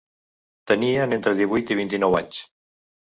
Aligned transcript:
Tenien 0.71 1.13
entre 1.19 1.35
divuit 1.43 1.75
i 1.77 1.81
vint-i-nou 1.81 2.21
anys. 2.21 2.41